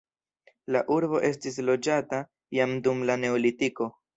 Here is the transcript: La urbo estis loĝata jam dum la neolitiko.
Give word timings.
La 0.75 0.81
urbo 0.95 1.19
estis 1.27 1.61
loĝata 1.67 2.23
jam 2.61 2.77
dum 2.89 3.07
la 3.11 3.21
neolitiko. 3.27 3.93